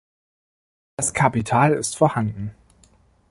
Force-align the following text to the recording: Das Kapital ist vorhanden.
Das 0.97 1.13
Kapital 1.13 1.73
ist 1.73 1.95
vorhanden. 1.95 2.55